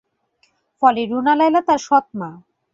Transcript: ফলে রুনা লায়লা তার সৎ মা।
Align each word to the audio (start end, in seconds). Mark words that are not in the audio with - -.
ফলে 0.81 1.01
রুনা 1.05 1.33
লায়লা 1.39 1.61
তার 1.67 1.79
সৎ 1.87 2.05
মা। 2.19 2.29